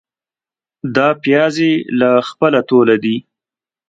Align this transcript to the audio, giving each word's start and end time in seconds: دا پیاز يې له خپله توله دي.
دا 0.95 1.07
پیاز 1.23 1.55
يې 1.65 1.73
له 1.99 2.09
خپله 2.29 2.59
توله 2.69 2.95
دي. 3.03 3.15